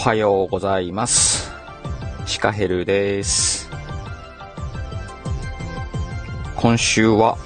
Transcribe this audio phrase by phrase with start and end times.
[0.00, 1.52] はようございます。
[2.24, 3.68] シカヘルです。
[6.56, 7.36] 今週は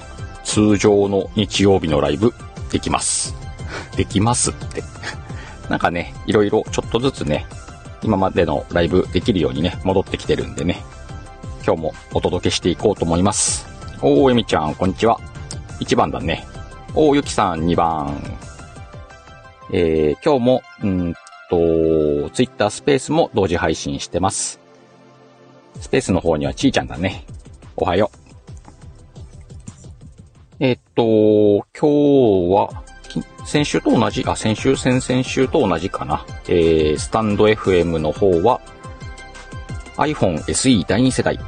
[0.44, 2.32] 通常の日曜日のライブ
[2.70, 3.34] できます。
[3.96, 4.84] できますって。
[5.68, 7.44] なんかね、いろいろちょっとずつね、
[8.04, 10.80] 今までのライブできるようにね、戻ってきてるんでね、
[11.66, 13.66] 今日もお届けしていこうと思います。
[14.00, 15.18] おー、えみちゃん、こんにちは。
[15.80, 16.46] 1番だね。
[16.94, 18.16] おー、ゆきさん、2番。
[19.72, 21.14] えー、今日も、うん
[21.48, 24.60] と、ツイッタースペースも同時配信してます。
[25.80, 27.24] スペースの方にはちーちゃんだね。
[27.76, 28.18] おはよう。
[30.60, 32.84] えっと、今日は、
[33.44, 36.24] 先週と同じ、あ、先週、先々週と同じかな。
[36.48, 38.60] えー、スタンド FM の方は、
[39.96, 41.38] iPhone SE 第2世代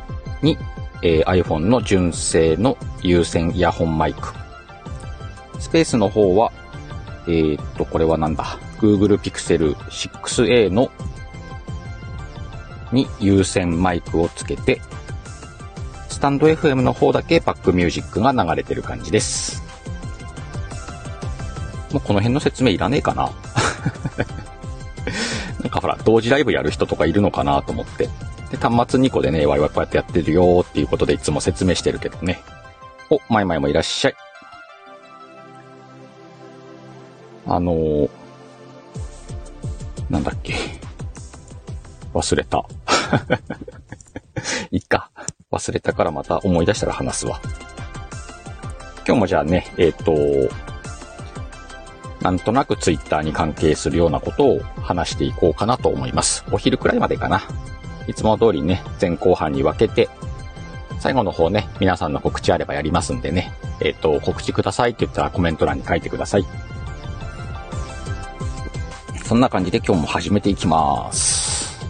[0.42, 0.58] に、
[1.02, 4.34] えー iPhone の純正の有線イヤホンマイク。
[5.58, 6.52] スペースの方は、
[7.26, 8.58] えーっと、これはなんだ？
[8.78, 10.90] Google Pixel 6a の、
[12.92, 14.80] に有線マイクをつけて、
[16.08, 19.62] スタンド FM の方だけバックミュージックが流れてる感じです。
[21.92, 23.30] もうこの辺の説明いらねえかな。
[25.62, 28.08] なんかほら、同時ライブやる人とかいるのかなと思って。
[28.50, 32.40] で、端末2個でね、ワイワイこうやってやってるよっていうことでいつも説明してるけどね。
[33.10, 34.14] お、マイマイもいらっしゃい。
[37.46, 38.10] あのー、
[40.10, 40.54] なんだっけ。
[42.14, 42.64] 忘れた。
[44.70, 45.10] いっか。
[45.50, 47.40] 忘れたからまた思い出したら話すわ。
[49.06, 50.12] 今日もじゃあね、えっ、と、
[52.22, 56.44] なんとなくツイッターに関係するようなことを話していこうかなと思います。
[56.50, 57.42] お昼くらいまでかな。
[58.08, 60.08] いつも通りね、前後半に分けて、
[60.98, 66.44] 最後の方ね、皆さんの告知あればやりますんでね、えっ、と、告知くださいって言ったらコメント欄に書いてください。
[69.26, 71.84] そんな感じで今日も始めていきます。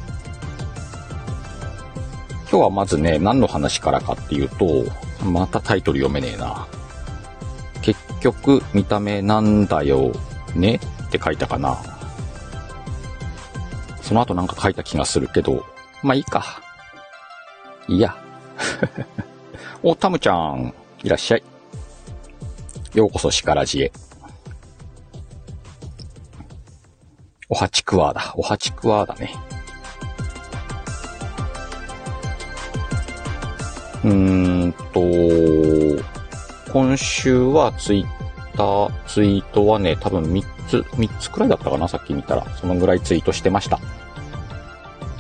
[2.51, 4.85] 今日はまずね、何の話からかっていうと、
[5.23, 6.67] またタイトル読めねえな。
[7.83, 10.13] 結局、見た目なんだよ
[10.57, 10.81] ね？
[11.09, 11.77] って書いたかな。
[14.01, 15.63] その後なんか書いた気がするけど、
[16.03, 16.63] まあいいか。
[17.87, 18.17] いや。
[19.83, 21.43] お、タムちゃん、いらっしゃい。
[22.95, 23.93] ようこそシカラジへ。
[27.49, 28.33] おはちくわだ。
[28.35, 29.33] おはちくわだね。
[34.03, 36.03] うーんと、
[36.73, 38.07] 今週はツイッ
[38.57, 42.45] ター、ツイートはね、多分3つ、3つくらいだったかな、さっき見たら。
[42.57, 43.79] そのぐらいツイートしてました。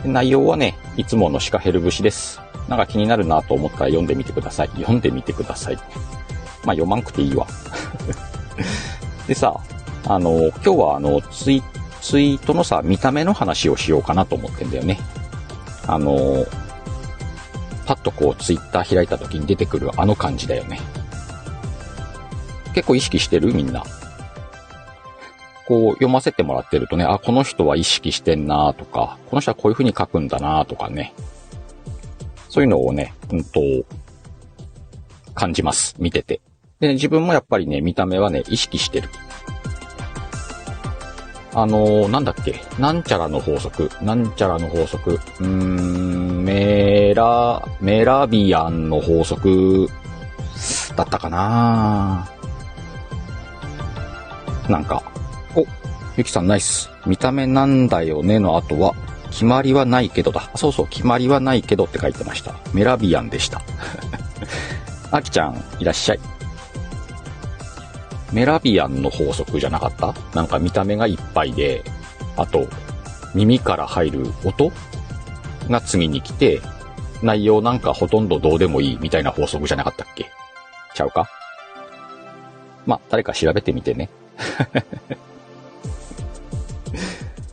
[0.04, 2.40] 内容はね、いつものシカヘル節です。
[2.68, 4.68] なんか気になるなと思ったら読んでみてください。
[4.74, 5.76] 読んでみてください。
[5.76, 5.84] まあ
[6.74, 7.46] 読まんくていいわ。
[9.28, 9.54] でさ、
[10.08, 11.75] あの、今日はあの、ツイッ、
[12.06, 14.96] ツイートのさ、見た目の話をしようかなと思ってんだよね。
[15.88, 16.46] あの、
[17.84, 20.78] パッとこうツイッター開いた時に出てくるあの感じだよね。
[22.74, 23.82] 結構意識してるみんな。
[25.66, 31.12] こう読ませてもらってるとね、あ、この人は意識してんなとか、この人はこういう風に書くんだなとかね。
[32.48, 33.60] そういうのをね、うんと、
[35.34, 35.96] 感じます。
[35.98, 36.40] 見てて。
[36.78, 39.08] で、自分もやっぱりね、見た目はね、意識してる。
[41.58, 42.60] あのーなんだっけ？
[42.78, 43.90] なんちゃらの法則。
[44.02, 45.12] なんちゃらの法則。
[45.12, 49.88] うーん、メラ、メラビアンの法則
[50.94, 52.28] だったかな
[54.68, 55.02] なんか、
[55.54, 55.64] お、
[56.18, 56.90] ゆきさんナイス。
[57.06, 58.94] 見た目なんだよねの後は、
[59.30, 60.50] 決まりはないけどだ。
[60.56, 62.54] そうそう、決まりはないけどって書いてました。
[62.74, 63.62] メラビアンでした。
[65.10, 66.20] あきちゃん、いらっしゃい。
[68.32, 70.14] メラビアンの法則じゃなかった？
[70.34, 71.82] なんか見た目がいっぱいで、
[72.36, 72.66] あと、
[73.34, 74.72] 耳から入る音？
[75.68, 76.60] が次に来て、
[77.22, 80.26] 内容なんかほとんどどうでもいいみたいな法則じゃなかったっけ？
[80.94, 81.28] ちゃうか？
[82.84, 84.10] ま、誰か調べてみてね。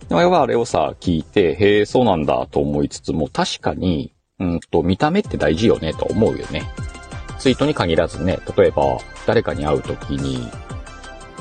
[0.10, 6.64] でもあれをさ、聞いて、へえ、そうなんだと思いつつも、確かに、うんと、見た目って大事よねと思うよね。
[7.40, 10.50] ツイートに限らずね、例えば、誰かに会うときに、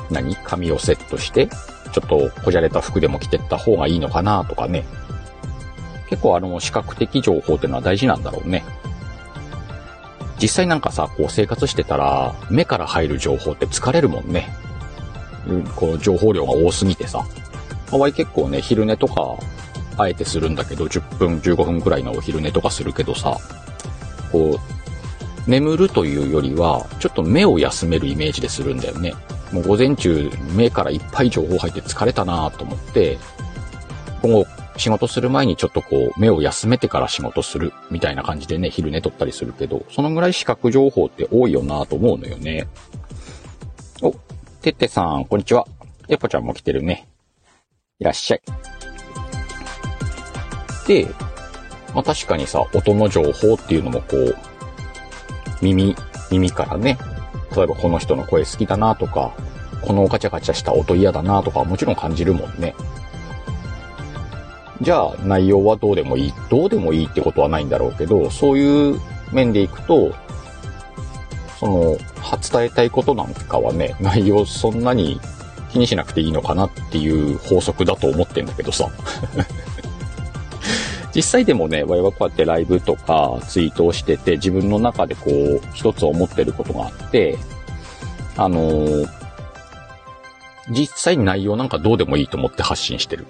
[0.09, 0.35] 何？
[0.35, 4.85] 髪をセットして、ちょっとこじゃれた服でも着てった方がいいのかなとかね。
[6.09, 8.63] 結構あの、視覚的情報ってのは大事なんだろうね。
[10.41, 14.53] 実際なんかさ、こう生活してたら、目から入る情報って疲れるもんね。
[15.47, 17.25] うんこの情報量が多すぎてさ。
[17.89, 19.35] ハワイ結構ね、昼寝とか、
[19.97, 23.37] あえてするんだけど、10分、15分くらいのお昼寝とかするけどさ、
[24.31, 24.82] こう、
[25.47, 29.13] 眠るというよりは、ちょっと目を休めるイメージでするんだよね。
[29.51, 33.17] もう午前中、目からいっぱい情報入って疲れたなと思って、
[34.21, 42.67] こう、仕事する前にちょっとこう、目を休めてから仕事するみたいな感じでね、昼寝とったりするけど、そのぐらい視覚情報って多いよなと思うのよね。
[44.01, 44.13] お、
[44.61, 45.67] てってさん、こんにちは。
[46.07, 47.07] エポちゃんも来てるね。
[47.99, 48.41] いらっしゃい。
[50.87, 51.07] で、
[51.93, 54.35] まあ確かにさ、音の情報っていうのもこう、
[55.63, 55.95] 耳、
[56.31, 56.97] 耳からね、
[57.55, 59.33] 例えばこの人の声好きだなとか、
[59.81, 62.75] このガチャガチャした音嫌だなとかもちろん感じるもんね。
[64.81, 66.33] じゃあ内容はどうでもいい。
[66.49, 68.99] どうでもいいってことはないんだろうけど、そういう
[69.31, 70.13] 面でいくと、
[71.59, 71.97] その、
[72.51, 75.19] 伝えたいことなんかはね、内容そんなに
[75.71, 78.89] 気にしなくていいのかなっていう法則だと思ってんだけどさ。
[81.15, 87.37] 実際でもね、我々こうやってライブとかツイートをしてて、自分の中でこう、一つ思ってることがあって、
[88.35, 89.07] あのー、
[90.69, 93.27] 実際に内容なんかどうでもいいと思って発信してる。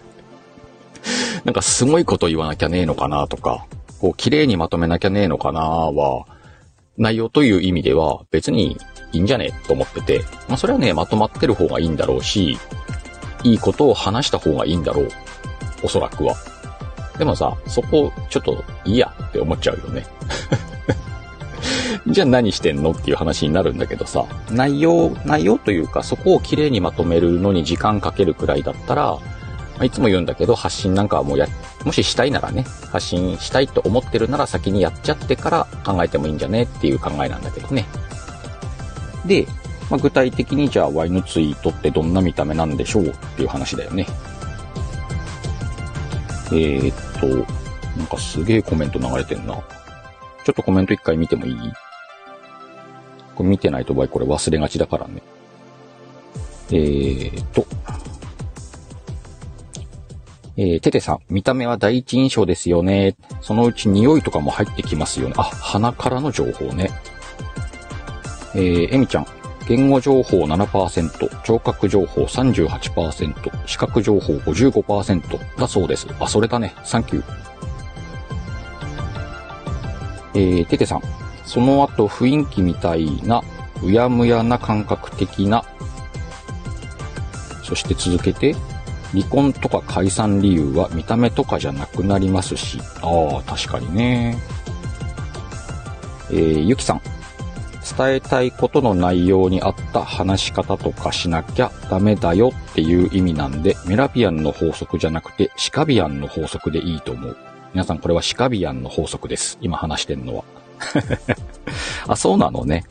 [1.44, 3.64] なんかすごいこと言わなきゃねえのかなとか、
[4.00, 6.26] こう綺麗にまとめなきゃねえのかなは、
[6.98, 8.76] 内容という意味では別に
[9.12, 12.58] いいんじゃねえと思ってて、まあそれはね、まとまってる方がいいんだろうし、
[13.42, 15.08] いいことを話した方がいいんだろう。
[15.82, 16.34] おそらくは。
[17.18, 20.06] でもさ、そこちょっといいやって思っちゃうよね。
[22.06, 29.18] じゃあ何してんのっていう話になるんだけどさ、内容、内容というかそこをきれいにまとめるのに時間かけるくらいだったら、
[29.82, 31.46] いつも言うんだけど、発信なんかはもうや、
[31.84, 37.86] もししたいならね、発信したいと思ってるなら先にやっちゃってから考えてもいいんじゃねっていう考えなんだけどね。
[39.24, 39.46] で、
[39.90, 44.06] まあ、具体的にじゃあ Y のツイートってどんな見た目なんでしょうっていう話だよね。
[46.52, 47.26] えー、っと、
[47.98, 49.54] なんかすげえコメント流れてんな。
[49.54, 49.62] ちょ
[50.52, 51.54] っとコメント一回見てもいい？
[53.34, 55.22] これ見てないと場合これ忘れがちだからね。
[56.72, 57.66] えー、っと、
[60.56, 63.16] えー、テテさん、見た目は第一印象ですよね。
[63.40, 65.34] そのうち匂いとかも入ってきますよね。
[65.36, 66.90] あ、鼻からの情報ね。
[68.54, 69.26] えー、エミちゃん、
[69.70, 76.08] 言語情報7%、聴覚情報38%、視覚情報55%だそうです。
[76.18, 76.74] あ、それだね。
[76.82, 77.24] サンキュー。
[80.34, 81.02] えー、テテさん、
[81.44, 83.44] その後雰囲気みたいな、
[83.80, 85.64] うやむやな感覚的な、
[87.62, 88.56] そして続けて、
[89.12, 94.36] 離婚とか解散理由は見た目とかじゃなくなりますし、ああ、確かにね。
[96.28, 97.19] えー、ゆきさん。
[97.96, 107.36] 伝えたいことの内容に合った話し方とかしなきゃダメだよっていう意味なんで、メラビアンの法則じゃなくてシカビアンの法則でいいと思う。
[107.72, 109.58] 皆さんこれはシカビアンの法則です。
[109.60, 110.44] 今話してんのは。
[112.08, 112.84] あ、そうなのね。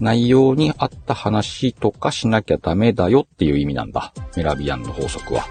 [0.00, 4.12] 内容に合った話とかしなきゃダメだよっていう意味なんだ。
[4.36, 5.44] メラビアンの法則は。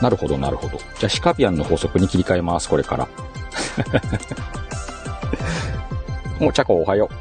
[0.00, 0.78] なるほど、なるほど。
[0.98, 3.08] じゃあ、シカビアンの法則に切り替えます、これから。
[6.42, 7.12] もう、チャコおはよう。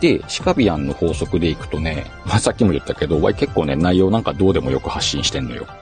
[0.00, 5.66] で、シカビアンの法則でいくとね、 まあ、さっきも言ったけど、わい結構ね、内容なんかどうでもよく発信してんのよ。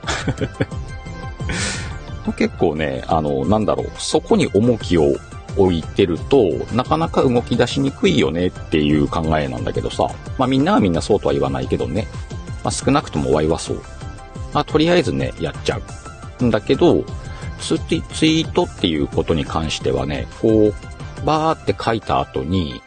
[2.38, 5.12] 結構ね、あの、なんだろう、そこに重きを
[5.58, 10.08] 置いてると、なかなか動き出しにくいよねっていう考えなんだけどさ。
[10.38, 12.06] まあみんなはみんなそうとは言わないけどね。
[12.64, 13.82] まあ少なくともワイはそう。
[14.54, 15.80] まあとりあえずね、やっちゃ
[16.40, 16.44] う。
[16.44, 17.04] んだけど、
[17.62, 20.74] ツイートっていうことに関してはね、こう、
[21.24, 22.82] バーって書いた後に、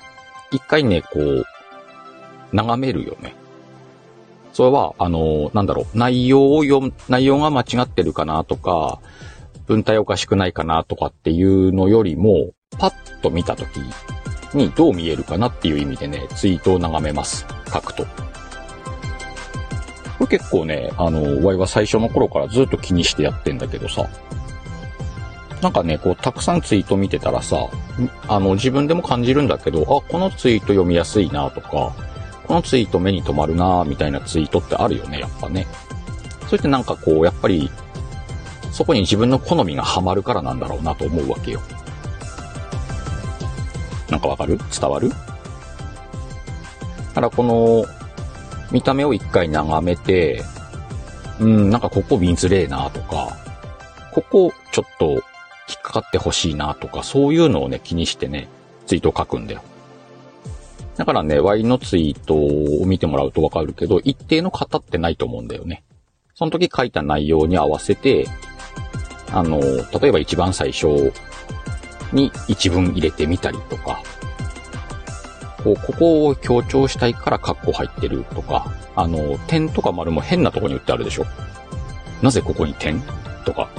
[0.52, 1.46] 一回ね、こう、
[2.54, 3.36] 眺めるよね。
[4.54, 9.00] それは、あの、なんだろう、内容を読む、内容が間違ってるかなとか、
[9.66, 13.78] 文体おかしくないかなとかっていうのよりも、パッと見たとき
[14.54, 17.46] にどう見えるかなっていう意味でね、ツイートを眺めます。
[17.74, 18.06] 書くと。
[18.06, 18.10] こ
[20.22, 24.08] れ結構ね、あの、ワイは最初の頃からずっと気にしてやってんだけどさ、
[25.66, 27.58] なんかね、こう、たくさんツイート見てたらさ、
[28.28, 31.96] あの、自分でも感じるんだけど、あ、このツイート読みやすいなとか、
[32.46, 35.66] このツイート目に留まるなみたいなツイートってあるよね、やっぱね。
[36.46, 37.72] それってなんかこう、やっぱり
[38.72, 41.62] そこに自分の好みがハマるからなんだろうなと思うわけよ。
[44.12, 44.60] なんかわかる？
[44.80, 45.10] 伝わる？
[45.10, 45.16] だ
[47.16, 47.86] からこの、
[48.72, 50.44] 見た目を一回眺めて、
[51.40, 53.36] うん、なんかここ見づれえなとか、
[54.12, 55.24] ここちょっと
[55.68, 58.48] 引っかかってほしいなとか、そういうのをね、気にしてね、
[58.86, 59.62] ツイートを書くんだよ。
[60.98, 65.84] だからね、Y のツイートを見てもらうとわかるけど、一定の型ってないと思うんだよね。
[66.36, 68.28] その時書いた内容に合わせて、
[69.32, 71.12] あの、例えば一番最初
[72.14, 74.02] に一文入れてみたりとか、
[75.64, 81.26] こう、ここを強調したいからカッコ入ってるとか、あの、点とか丸も変なとこに打ってあるでしょ。
[82.22, 83.02] なぜここに点
[83.46, 83.70] とか。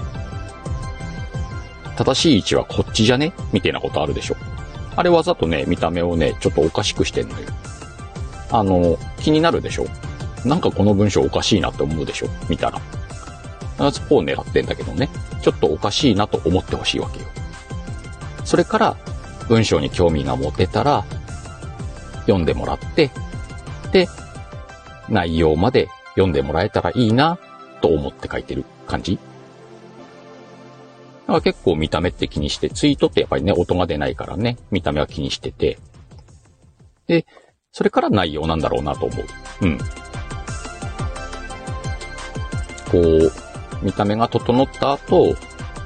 [1.97, 3.33] 正しい位置はこっちじゃね？
[3.53, 4.37] みたいなことあるでしょ。
[4.95, 7.49] あれわざとね、見た目をね、ちょっとおかしくしてんのよ。
[8.51, 9.87] あの、気になるでしょ？
[10.45, 12.29] なんかこの文章おかしいなって思うでしょ？
[12.49, 12.81] 見たら。
[13.91, 15.09] スポを狙ってんだけどね。
[15.43, 17.27] ちょっとおかしいなと思ってほしいわけよ。
[18.45, 18.97] それから、
[19.49, 21.05] 文章に興味が持てたら、
[22.21, 23.11] 読んでもらって、
[23.93, 24.09] で、
[25.09, 27.39] 内容まで読んでもらえたらいいな、
[27.81, 29.19] と思って書いてる感じ
[31.27, 35.79] だか結構見た目って気にして、ツイートってやっぱりね、音が出ないからね、見た目は気にしてて。
[37.09, 37.27] で、
[37.73, 39.27] それから内容なんだろうなと思う。
[39.63, 39.79] うん。
[42.91, 45.35] こう、見た目が整った後、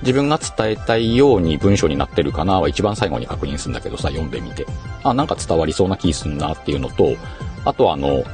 [0.03, 4.67] 自分が伝えたいように文章になってるかなは一番最後に確認するんだけどさ、読んでみて。
[5.03, 7.17] あ、なんか伝わりそうな気すんなっていうのと、
[7.65, 8.25] あとあの、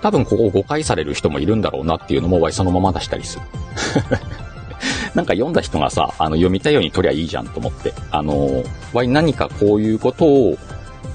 [0.00, 3.44] 多分ここ誤解される人もいるんだろうなっていうのも、そのまま出したりする。
[5.14, 7.92] なんか読んだ人がさ、あの、読みたいように取りゃいいじゃんと思って。
[8.10, 8.62] あの、
[8.92, 10.56] わい何かこういうことを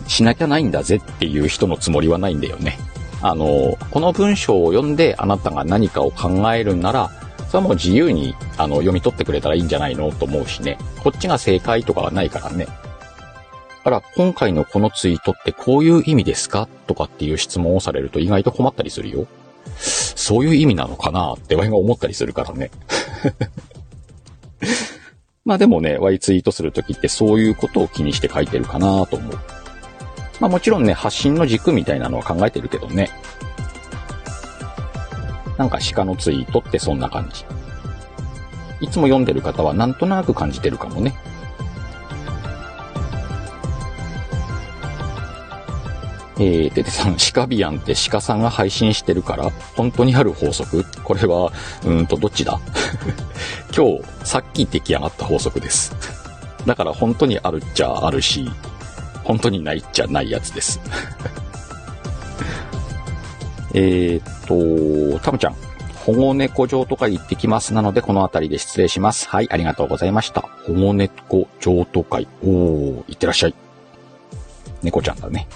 [0.07, 2.77] しなきゃないんだぜっていう人のつもりはないんだよね。
[3.21, 7.11] あの、この文章を読んであなたが何かを考えるんなら、
[7.47, 10.77] それはもう自由にあの読み取ってくれたらいいんじゃないのと思うしね。
[11.03, 12.67] こっちが正解とかはないからね。
[13.85, 19.27] あら、今回のこのツイートってこういう意味ですかとかっていう質問をされると意外と困ったりするよ。
[19.77, 22.71] そういう意味なのかなってワイが思ったりするからね。
[25.45, 29.39] まあでもね、Y ツイートするときってそういうことを気にして書いてるかなと思う。
[30.39, 33.09] まあもちろんね、発信の軸みたいなのは考えてるけどね。
[35.57, 37.45] なんか鹿のツイートってそんな感じ。
[38.81, 41.15] いつも読んでる方はなんとなく感じてるかもね。
[46.43, 50.83] えー、デテさん、シカビアンって鹿さんが配信してるから、本当にある法則？
[51.05, 51.53] これは、
[51.85, 52.59] うんと、どっちだ？
[53.73, 55.95] 今日、さっき出来上がった法則です。
[56.65, 58.51] だから本当にあるっちゃあるし、
[59.23, 60.81] 本当にないっちゃないやつです。
[63.73, 65.55] えっと、タムちゃん。
[66.05, 69.29] 保護猫場とか行ってきますなので、この辺りで失礼します。
[69.29, 70.41] はい、ありがとうございました。
[70.67, 72.27] 保護猫譲渡会。
[72.43, 73.55] おー、行ってらっしゃい。
[74.81, 75.47] 猫ちゃんだね。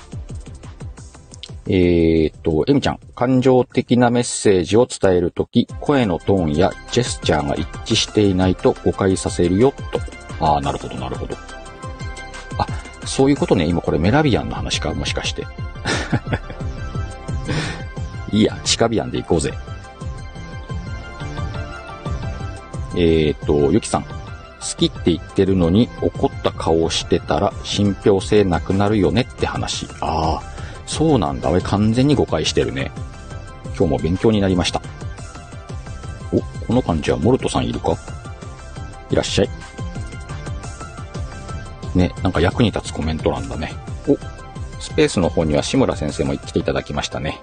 [1.69, 2.99] えー、っと、エミちゃん。
[3.13, 9.99] 感情的なメッセージを伝えるとき、声のトーンやジェスチャーが一致していないと誤解させるよ、と。
[10.45, 11.35] ああ、なるほど、なるほど。
[12.57, 12.65] あ、
[13.05, 13.65] そういうことね。
[13.65, 15.45] 今これメラビアンの話かもしかして。
[18.31, 19.53] いいや、シカビアンで行こうぜ。
[22.95, 24.03] えー、っと、ゆきさん。
[24.03, 24.09] 好
[24.75, 29.87] きって言ってるのに怒った顔をしてたら信憑性なくなるよねって話。
[30.01, 30.56] ああ、
[30.87, 31.51] そうなんだ。
[31.51, 32.91] 俺完全に誤解してるね。
[33.77, 34.81] 今日も勉強になりました。
[36.31, 37.95] お、この感じはモルトさんいるか？
[39.11, 39.49] いらっしゃい。
[41.95, 43.73] ね、なんか役に立つコメント欄だね。
[44.07, 44.17] お、
[44.79, 47.39] スペースの方には志村先生も来ていただきましたね。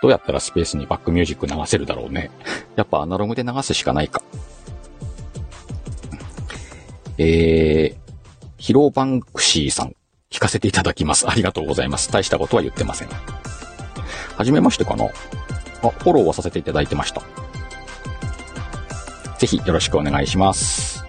[0.00, 2.30] どうやったらスペースにバックミュージック流せるだろうね。
[2.76, 4.22] やっぱアナログで流すしかないか。
[7.18, 7.96] えー、
[8.58, 9.96] ヒロバンクシーさん、
[10.30, 11.28] 聞かせていただきます。
[11.28, 12.12] ありがとうございます。
[12.12, 13.08] 大したことは言ってません。
[13.08, 17.22] はじめましてかなあ、フォローはさせていただいてました。
[19.38, 21.04] ぜひよろしくお願いします。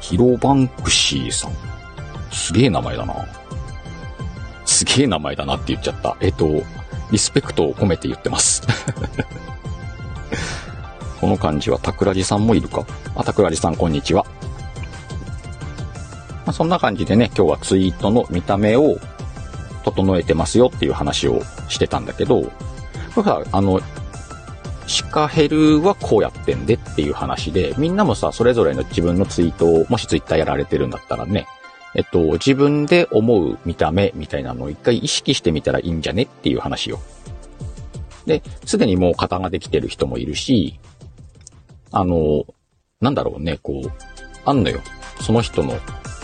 [0.00, 1.52] ヒロバンクシーさん。
[2.32, 3.14] すげえ名前だな。
[4.64, 6.16] すげえ名前だなって言っちゃった。
[6.20, 6.62] えっと、
[7.10, 8.62] リスペクトを込めて言ってます。
[11.20, 12.86] この感じは、桜地さんもいるか？
[13.14, 14.26] あ、桜地さん、こんにちは。
[16.46, 18.98] まあ、そんな感じでね、今日はツイートの見た目を
[19.84, 22.50] 整えてますよっていう話をしてたんだけど、こ
[23.16, 23.80] れさ、あの、
[24.86, 31.46] シカヘルはこうやってんでっていう話で、みんなもさ、それぞれの自分のツイートを、もしツイッターやられてるんだったらね、
[31.94, 36.98] えっと、自分で思う見た目みたいなのを一回意識してみたらいいんじゃねっていう話よ。
[38.26, 40.80] で、すでにもう型ができてる人もいるし、
[41.92, 42.44] あの、
[43.00, 43.92] なんだろうね、こう、
[44.44, 44.80] あんのよ。
[45.20, 45.74] その人の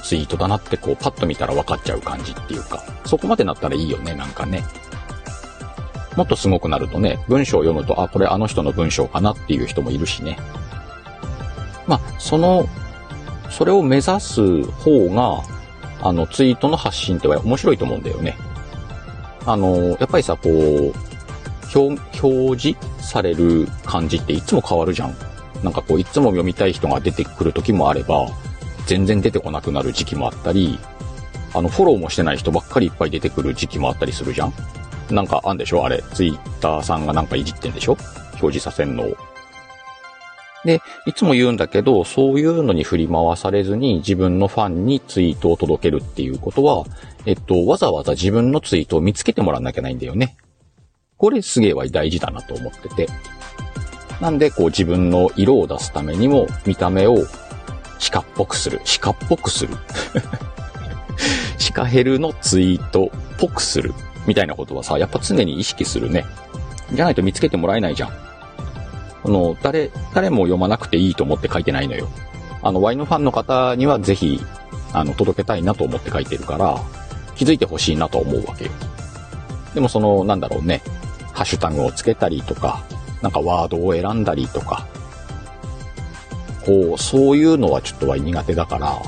[0.03, 4.65] ツイートだなってこう、パッと見たら分かっちゃう感じっていうか、そこまでなったらいいよね、なんかね。
[6.17, 10.39] もっとすごくなるとね、文章を読むと、あ、これあの人の文章かなっていう人もいるしね。
[11.87, 12.69] まあ、その、
[13.51, 15.43] それを目指す方が、
[16.03, 18.37] あの、ツイートの発信って面白いと思うんだよね。
[19.47, 20.93] あの、やっぱりさ、こう、
[21.79, 25.15] 表、表示される感じっていつも変わるじゃん。
[25.63, 28.27] なんかこう、いつも読みたい人が出てくる時もあれば、
[28.87, 30.79] 全然出てこなくなる時期もあったり、
[31.55, 34.53] あの、フォローもしてない人ばっかりいっぱい出てくる時期もあったりするじゃん
[35.11, 35.85] なんかあんでしょ？
[35.85, 37.97] あれ、ツイッターさんがなんかいじってんでしょ？
[38.41, 39.17] 表示させんのを。
[40.65, 46.85] で、いつも言うんだけど、そういうのに振り回されずに自分のファンにツイートを届けるっていうことは、
[47.27, 50.37] えっと、わざわざ自分のツイートを見つけてもらわなきゃないんだよね。
[51.17, 53.09] これすげえは大事だなと思ってて。
[54.21, 57.25] なんで、こう自分の色を出すためにも、見た目を
[58.11, 58.81] 鹿っぽくする。
[59.01, 59.77] 鹿っぽくする。
[61.75, 63.95] 鹿ヘルのツイートっぽくする。
[64.27, 66.27] みたいなことはさ、やっぱ常に意識するね。
[66.93, 68.11] じゃないと見つけてもらえないじゃん。
[69.25, 72.09] あの、誰、誰も読まなくていいと思って書いてないのよ。
[72.63, 74.41] あの、ワインファンの方にはぜひ、
[74.93, 76.81] あの、届けたいなと思って書いてるから、
[77.37, 78.71] 気づいてほしいなと思うわけよ。
[79.75, 80.83] でもその、なんだろうね、
[81.33, 82.83] ハッシュタグをつけたりとか、
[83.23, 84.87] なんかワードを選んだりとか、
[86.65, 88.99] こう、そういうのはちょっとは苦手だから、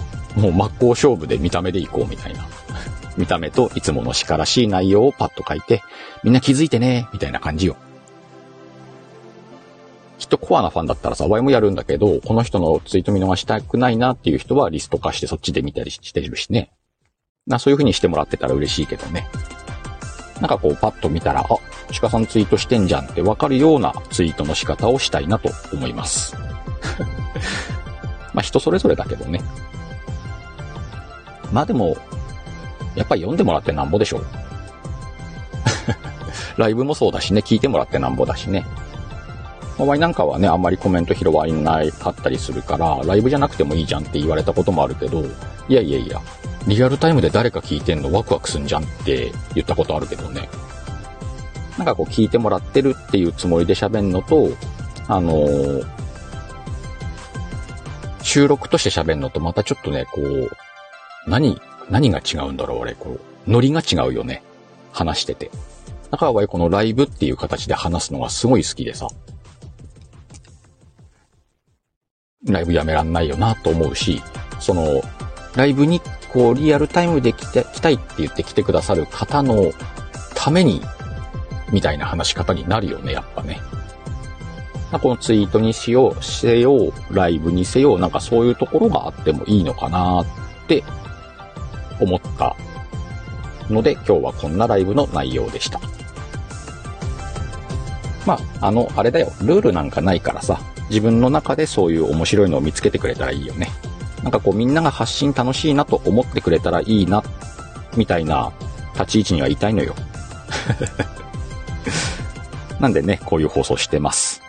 [0.41, 2.47] もう真っ向勝負で見た目でいこうみたいな。
[3.17, 5.83] 見た目といつもの叱らしい内容をパッと書いて、
[6.23, 7.77] みんな気づいてね、みたいな感じよ。
[10.19, 16.71] きっとコアなファンだったらさ、ワイもやるんだけど、この人のツイート見逃したくないなっていう人はリスト化してそっちで見たりしてるしね。
[17.47, 19.27] な、そういう風にしてもらってたら嬉しいけどね。
[20.41, 21.47] なんかこうパッと見たら、あ、
[22.01, 26.37] 鹿さんツイートしてんじゃんってわかるようなツイートの仕方をしたいなと思います。
[28.35, 29.41] まあ人それぞれだけどね。
[31.53, 31.97] まあでも、
[32.95, 34.27] やっぱり読んでもらってなんぼでしょう。
[36.57, 38.65] ライブもそうだしね、聞いてもらってなんぼだしね。
[39.79, 45.23] まあ、ワイなんかはね、あんまりコメント拾われなかったりするから、ライブじゃなくてもいいじゃんって言われたこともあるけど、
[45.69, 46.21] いやいやいや、
[46.67, 50.49] リアルタイムで誰か聞いてんのワクワクすんじゃんって言ったことあるけどね。
[51.79, 54.51] なんかこう聞いてもらってるっていうつもりで喋んのと、
[55.09, 55.87] あのー、
[58.23, 60.51] 収録として喋んのとまたちょっとね、こう、
[61.27, 64.43] 何、何が違うんだろう、俺、こう、ノリが違うよね。
[64.93, 65.51] 話してて。
[66.11, 69.09] だから俺このライブっていう形で話すのがすごい好きでさ。
[72.45, 74.23] ライブやめらんないよなと思うし、
[74.61, 75.03] その、
[75.57, 76.01] ライブに
[76.33, 79.73] こうリアルタイムで来て、来たいって言って来てくださる方の
[80.35, 80.83] ために、
[81.73, 83.61] みたいな話し方になるよね、やっぱね。
[84.99, 90.27] このツイートにしよう、せよう、ライブにせよう、なんかそういうところがあってもいいのかなっ
[90.67, 90.85] て
[91.99, 92.55] 思った
[93.71, 95.81] ので、今日はこんなライブの内容でした。
[98.27, 103.69] まあ、あの、あれだよ、ルールなんかないからさ、自分の中でそういう面白いのを見つけてくれたらいいよね。
[104.23, 107.23] なんかこうみんなが発信楽しいなと思ってくれたらいいな、
[107.97, 108.53] みたいな
[108.95, 109.95] 立ち位置にはいたいのよ。
[112.79, 114.42] なんでね、こういう放送してます。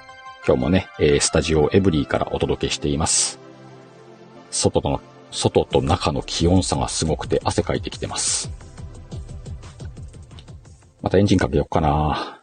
[0.45, 3.39] 今日もね、えー、スタジオエブリーからお届けしています。
[4.51, 4.99] 外との、
[5.31, 8.51] 外と中の気温差がすごくて汗かいてきてます。
[11.01, 12.41] またエンジンかけよっかな。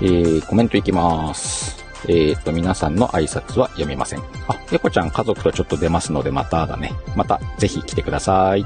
[0.00, 1.84] えー、コメントいきます。
[2.08, 4.20] えっ、と、皆さんの挨拶は読みません。
[4.20, 6.92] あ、猫ちゃん家族とちょっと出ますので、まただね。
[7.16, 8.64] また、ぜひ来てください。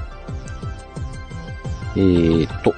[1.97, 2.75] えーと、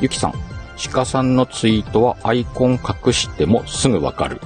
[0.00, 0.51] ゆきさん。
[0.88, 4.40] 鹿さんのツイートはアイコン隠してもすぐわかる。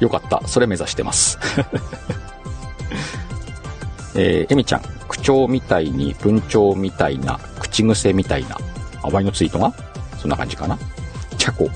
[0.00, 0.46] よかった。
[0.46, 1.38] それ目指してます。
[4.16, 4.82] えー、えみちゃん。
[5.08, 8.56] 口調みたいに文鳥みたいな、口癖みたいな。
[9.02, 9.72] あわいのツイートが？
[10.18, 10.78] そんな感じかな。
[11.36, 11.68] チャコ。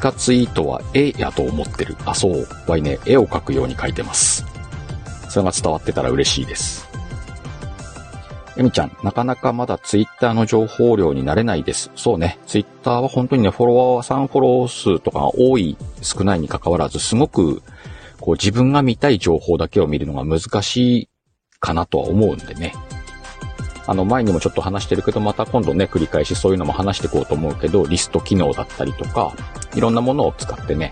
[0.00, 1.96] 鹿ツイートは絵やと思ってる。
[2.04, 2.48] あ、そう。
[2.66, 4.44] わいね、絵を描くように描いてます。
[5.28, 6.87] それが伝わってたら嬉しいです。
[8.58, 11.92] えみちゃん、なかなかまだツイッターの情報量になれないです。
[11.94, 12.40] そうね。
[12.44, 17.62] ツイッターは本当にね、フォロワーさんフォロー数とか多い、少ないに関わらず、すごく、
[18.20, 21.08] こう自分が見たい情報だけを見るのが難しい
[21.60, 22.74] かなとは思うんでね。
[23.86, 29.32] あの、前にもちょっと話してるけど、また今度ね、繰り返しそういうのも話していこうと思うけど、リスト機能だったりとか、
[29.76, 30.90] いろんなものを使ってね、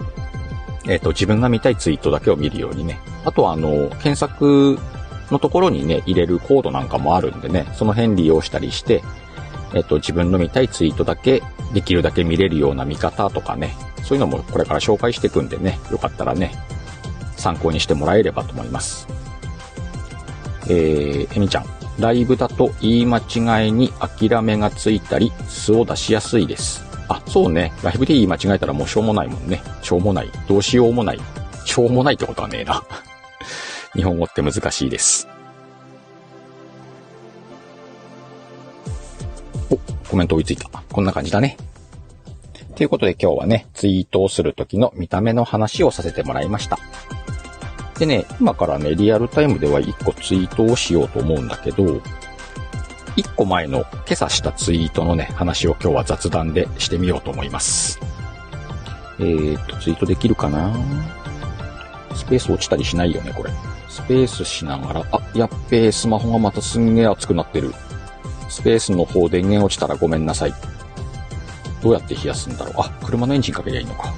[0.89, 3.01] えっ、ー、と、自分が見たいツイートだけを見るようにね。
[3.25, 4.79] あとは、あの、検索
[5.31, 9.03] のところにね、入れるコードなんかもあるんでね、その辺利用したりして、
[9.75, 16.53] えっ、と、自分の見たいツイートだけ、できるだけ見れるような見方とかね、そういうのもこれから紹介していくんでね、よかったらね、
[17.37, 19.09] 参考にしてもらえればと思います。
[20.69, 21.67] えー、えみちゃん。
[21.99, 26.85] ライブだと言い間違いに諦めがついたり、素を出しやすいです。
[27.09, 27.73] あ、そうね。
[27.83, 29.63] ライブで言い間違えたらもうしょうもないもんね。
[29.83, 30.31] しょうもない。
[30.49, 31.21] どうしようもない。
[31.65, 32.83] しょうもないってことはねえな。
[33.97, 35.27] 日本語って難しいです。
[39.71, 39.79] お、
[40.09, 40.69] コメント追いついた。
[40.93, 41.57] こんな感じだね。
[42.75, 46.79] ということで今日はね、ツイートをするときの見た目の話をさせてもらいました。
[47.99, 51.85] でね、今からね、リアルタイムでは1個ツイートをしようと思うんだけど、
[53.17, 57.99] 1個前の今朝したツイートのね、話を今日は雑談でしてみようと思います。
[59.19, 60.71] えーっと、ツイートできるかな？
[62.15, 63.51] スペース落ちたりしないよね、これ。
[63.97, 67.73] スペースしながら、あ、やっべえ、スマホがまたすんげえ熱くなってる。
[68.51, 70.55] スペースの方電源落ちたらごめんなさい。
[71.83, 72.75] どうやって冷やすんだろう。
[72.77, 74.13] あ、車のエンジンかけりゃいいのか。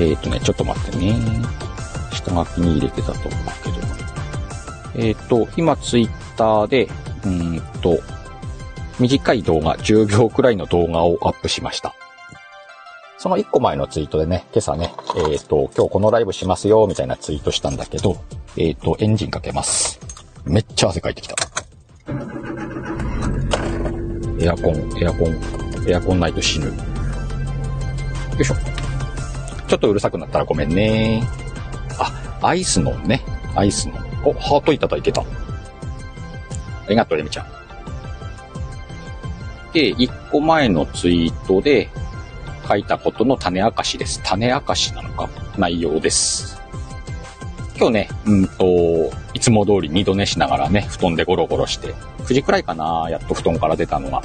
[0.00, 1.14] えー、とね、ちょっと待ってね。
[2.10, 3.30] 下書きに入れてたと思う
[3.62, 3.76] けど。
[4.96, 6.88] えー、っと、今ツイッターで、
[7.24, 8.00] うんと、
[8.98, 11.94] 短い動画、10秒くらいの動画をアップしました。
[13.20, 18.16] その1個前のツイートでね、今朝ね、えっ、ー、と、今日このライブしますよ、みたいなツイートしたんだけど、
[18.56, 19.98] えっ、ー、と、エンジンかけます。
[20.44, 21.34] めっちゃ汗かいてきた。
[24.40, 25.36] エアコン、エアコン、
[25.88, 26.66] エアコンないと死ぬ。
[26.66, 26.72] よ
[28.38, 28.54] いしょ。
[29.66, 31.24] ちょっとうるさくなったらごめんね。
[31.98, 33.24] あ、アイスのね、
[33.56, 33.94] アイスの。
[34.24, 35.22] お、ハートいただいてた。
[35.22, 35.24] あ
[36.88, 37.46] りがとう、レミちゃん。
[39.72, 41.88] で、1個前のツイートで、
[42.68, 44.20] 書いたことの種明かしです。
[44.22, 45.30] 種明かしなのか？
[45.56, 46.60] 内容です。
[47.78, 54.20] 今日ね、うんと、いつも通り二度寝しながらね、布団でゴロゴロして、9時くらいかな、やっと布団から出たのが。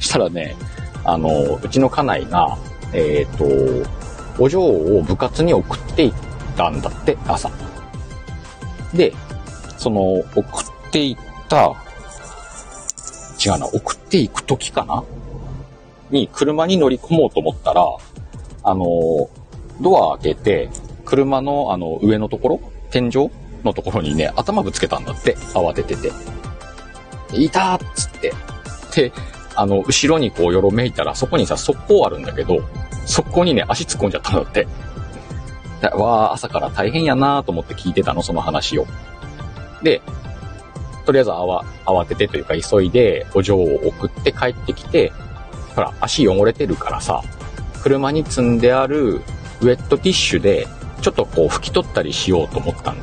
[0.00, 0.56] したらね、
[1.04, 2.56] あの、うちの家内が、
[2.92, 6.12] えっ、ー、と、お嬢を部活に送っていっ
[6.56, 7.50] たんだって、朝。
[8.94, 9.12] で、
[9.76, 10.00] その、
[10.34, 11.16] 送っていっ
[11.48, 11.74] た、
[13.44, 15.02] 違うな、送っていく時かな？
[16.12, 17.84] に車に乗り込もうと思ったら、
[18.62, 18.84] あの、
[19.80, 20.70] ドア開けて、
[21.04, 23.30] 車のあの上のところ、天井
[23.64, 26.12] のところにね、頭ぶつけたんだって、慌ててて。
[27.34, 28.32] いたっつって。
[28.94, 29.12] で、
[29.54, 32.60] あの、後ろにこうよろめいたら、そこにさ、速攻あるんだけど、
[33.06, 34.66] 速攻にね、足突っ込んじゃったんだって。
[35.94, 38.86] わあ、朝から大変やなと思って聞いてたの、その話を。
[39.82, 40.00] で、
[41.04, 45.12] とりあえず慌ててというか急いでお嬢を送って帰ってきて、
[45.74, 47.22] ほら、足汚れてるからさ、
[47.82, 50.66] 車に積んであるウェットティッシュで、
[51.00, 52.98] ちょっとこう拭き取ったりしようと思ったの。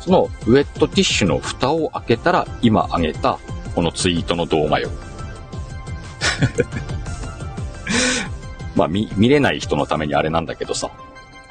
[0.00, 3.38] そのウェットティッシュの蓋を開けたら、今上げた
[3.74, 4.90] このツイートの動画よ。
[8.76, 10.90] まあ、見、見れない人のためにあれなんだけどさ。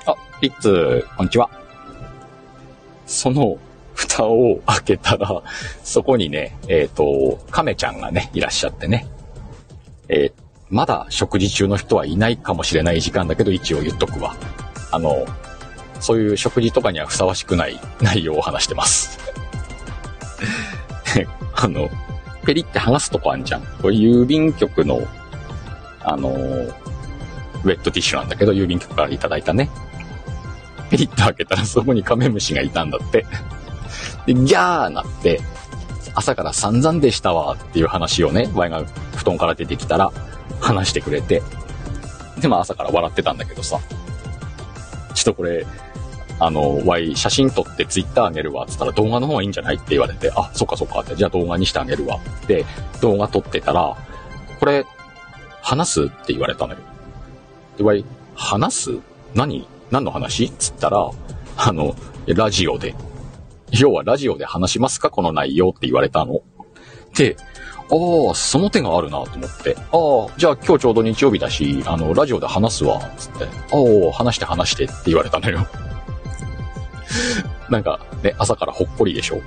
[0.06, 1.50] あ、リッツ、こんにちは。
[3.06, 3.58] その
[3.94, 5.42] 蓋を開けたら、
[5.84, 9.08] そこにね、えっ、ー、と、亀ちゃんがね、いらっしゃってね。
[10.10, 14.36] えー、まだ食事中の人はいないかもしれない時間だけど一応言っとくわ。
[14.92, 15.26] あの、
[16.00, 19.20] そういう食事とかにはふさわしくない内容を話してます。
[21.56, 21.90] あの、
[22.46, 23.62] ペリって剥がすとこあんじゃん。
[23.82, 25.08] これ郵便局の、
[26.02, 29.70] あの、ウェットティッシュなんだけど、郵便局からいただいたね。
[30.90, 33.26] ペリッと開けたらそこにカメムシがいたんだって。
[34.26, 35.42] で、ギャーなって、
[36.16, 38.84] 朝から散々でしたわっていう話をね、ワイが
[39.16, 40.12] 布団から出てきたら
[40.60, 41.42] 話してくれて、
[42.40, 43.80] で、まあ朝から笑ってたんだけどさ、
[45.14, 45.66] ちょっとこれ、
[46.40, 52.18] あの、ワイ写真撮ってツイッターあげるわって言ったら動画の方がいいんじゃないって言われて、あ、そっかそっかって、じゃあ動画にしてあげるわ。
[52.44, 52.66] って、
[53.02, 53.98] 動画撮ってたら、
[54.60, 54.86] これ、
[55.62, 56.80] 話すって言われたのよ。
[57.78, 58.92] で、ワイ、話す？
[59.34, 59.68] 何？
[59.92, 60.50] 何の話？
[60.52, 61.12] つったら、
[61.58, 61.94] あの、
[62.26, 62.96] ラジオで。
[63.72, 65.10] 要はラジオで話しますか？
[65.10, 66.42] この内容って言われたの。
[67.16, 67.38] で、
[67.92, 69.76] ああ、その手があるなと思って。
[69.78, 73.46] ああ、じゃあ今日ちょうど日曜日だし、あの、ラジオで話すわ、つって。
[73.46, 73.48] あ
[74.10, 75.66] あ、話して話してって言われたのよ。
[77.70, 79.42] なんかね、朝からほっこりでしょ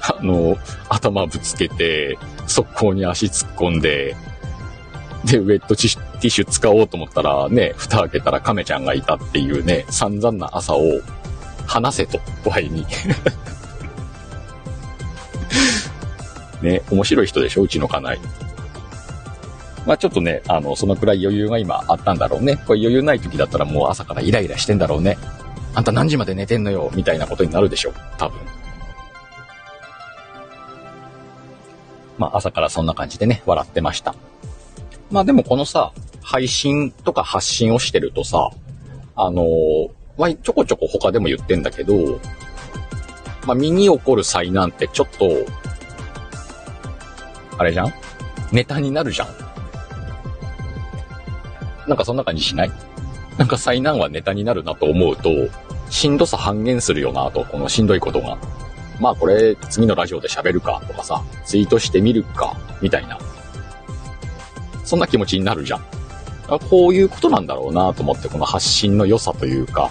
[0.00, 0.56] あの、
[0.88, 4.16] 頭ぶつけて、速攻に足突っ込んで、
[5.24, 10.80] で、ウェットティッシュ使おうと思ったらね、蓋開けたら亀ちゃんがいたっていうね、散々な朝を
[11.68, 12.86] 話せと、ワイに。
[16.62, 18.18] ね、面白い人でしょうちの家内。
[19.86, 22.56] まあちょっとね、あの、そのくらい余裕が今あったんだろうね。
[22.56, 25.18] これ余裕ない時だったらもう朝からイライラしてんだろうね。
[25.74, 27.92] あんた何時まで寝てんのよみたいなことになるでしょ。
[28.16, 28.40] 多分。
[32.16, 34.14] まあ朝からそんな感じでね、笑ってました。
[35.10, 38.50] まあでもこのさ、配信とか発信をしてるとさ、
[39.16, 42.20] あのー、まあ、ちょこちょこ他でも言ってんだけど、
[43.46, 45.30] まあ、身に起こる災難ってちょっと、
[47.56, 47.92] あれじゃん？
[48.52, 49.28] ネタになるじゃん。
[51.86, 52.72] なんかそんな感じしない？
[53.38, 55.30] なんか災難はネタになるなと思うと、
[55.88, 58.36] しんどさ半減するよなと、このしんどいことが。
[59.00, 63.18] まあこれ次のラジオで喋るかとかさ、ツイートしてみるか、みたいな。
[64.84, 65.84] そんな気持ちになるじゃん。
[66.70, 69.90] こういうことなんだろうなと思って、この発信の良さというか、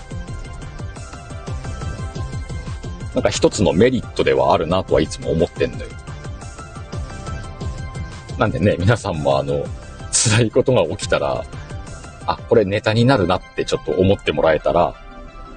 [3.18, 5.86] なんか一つのメリットではあるなとはいつも思ってんのよ。
[8.38, 9.66] なんでね、皆さんもあの、
[10.12, 11.44] 辛いことが起きたら、
[12.28, 14.94] あ、これネタになるなってちょっと思ってもらえたら、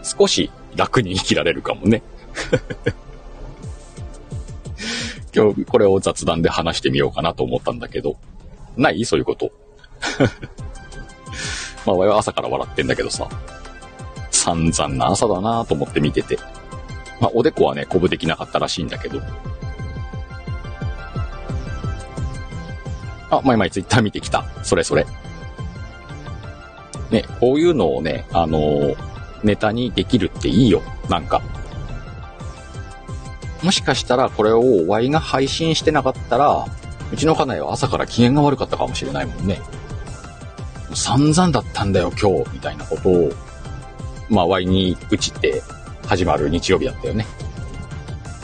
[0.02, 2.02] 少し楽に生きられるかもね。
[5.36, 8.16] 今日これを雑談で話してみようかなと思ったんだけど、
[8.78, 9.04] ない？
[9.04, 9.52] そういうこと。
[11.84, 13.28] まあ、我は朝から笑ってんだけどさ、
[14.30, 16.38] 散々な朝だなと思って見てて。
[17.20, 19.20] まあ、おでこはね、こぶできなかったらしいんだけど。
[23.30, 24.44] あ、まいまいツイッター見てきた。
[24.62, 25.06] それそれ。
[27.10, 28.96] ね、こういうのをね、あのー、
[29.44, 30.82] ネタにできるっていいよ。
[31.08, 31.42] なんか。
[33.62, 36.66] もしかしたらこれを Y が配信してなかったら、
[37.12, 39.60] うちの家内は朝から機嫌が悪かったかもしれないもんね。
[40.94, 43.32] 散々だったんだよ今日、みたいなことを、
[44.28, 45.62] まあ Y に打ちって
[46.06, 47.26] 始まる日曜日だったよね。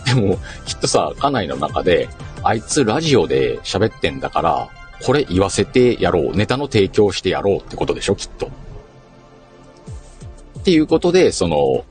[0.04, 2.08] でも、きっとさ、家内の中で、
[2.42, 4.68] あいつラジオで喋ってんだから、
[5.04, 8.50] これ言わせてやろう、ネタの提供してやろうってことでしょ、きっと。
[10.60, 11.84] っていうことで、その、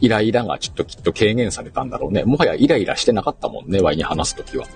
[0.00, 2.24] イライラがちょっときっと軽減されたんだろうね。
[2.24, 4.66] もはやイライラしてなかったもんね、ワイに話すときは。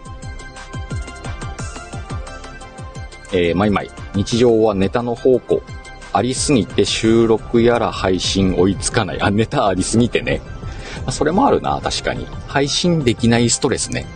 [3.33, 3.91] えー、マイマイ。
[4.15, 5.63] 日常はネタの宝庫。
[6.17, 9.21] ありすぎて収録やら配信追いつかない。
[9.21, 10.41] あ、ネタありすぎてね。
[11.05, 12.27] まそれもあるな、確かに。
[12.47, 14.07] 配信できないストレスね。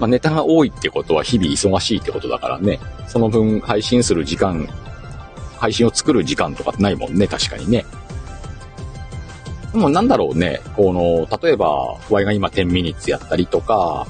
[0.00, 2.80] まあ、ネタが多いってことは日々忙しいってことだからね。
[3.06, 4.68] その分配信する時間、
[5.56, 7.84] 配信を作る時間とかってないもんね、確かにね。
[9.72, 14.04] でもなんだろうね、この、例えば、Y が今10ミニッツやったりとか、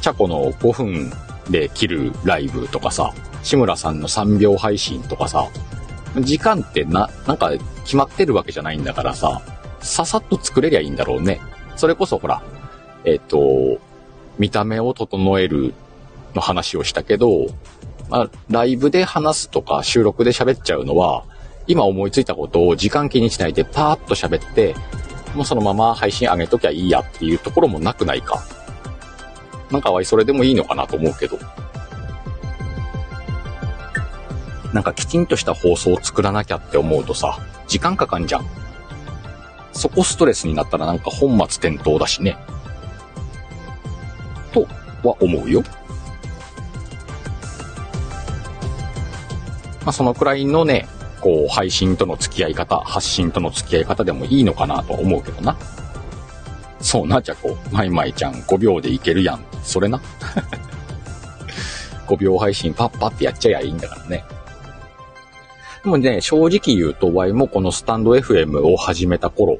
[0.00, 1.12] チャコの5分
[1.50, 3.12] で切るライブとかさ、
[3.42, 5.48] 志村さんの3秒配信とかさ、
[6.20, 7.50] 時間ってな、なんか
[7.84, 9.42] 決まってるわけじゃないんだからさ、
[9.80, 11.40] ささっと作れりゃいいんだろうね。
[11.76, 12.42] それこそほら、
[13.04, 13.78] えっ、と、
[14.38, 15.74] 見た目を整える
[16.34, 17.46] の話をしたけど、
[18.08, 21.24] まあ、ライブで話すとか収録で喋っちゃうのは、
[21.66, 24.74] 今思いついたことを時間気にしないでパーッと喋って、
[25.34, 28.42] もうそのまま配信上げときゃいいやっていうところもなくないか。
[29.70, 31.38] なんかはそれでもいいのかなと思うけど。
[34.72, 38.46] なんかきちんとした放送を作らなきゃって思うとさ、時間かかんじゃん。
[39.72, 42.36] そこストレスになったらなんか本末転倒だしね。
[44.52, 44.66] と
[45.02, 45.62] は思うよ。
[49.84, 50.86] まあ、そのくらいのね、
[51.20, 55.56] こう、配信との付き合い方、発信との付き合い方でもいいのかなと思うけどな。
[56.80, 59.44] そうな、じゃこう、マイマイちゃん5秒でいけるやん。
[59.62, 60.00] それな。
[62.06, 64.24] 5秒配信パッパってやっちゃえばいいんだからね。
[65.84, 69.58] でもね、正直言うと、ワイもこのスタンド FM を始めた頃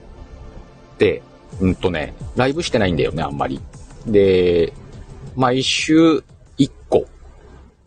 [0.94, 1.22] って、
[1.60, 3.60] うんとね、ライブしてないんだよね、あんまり。
[4.06, 4.72] で、
[5.34, 6.22] 毎週
[6.58, 7.06] 1個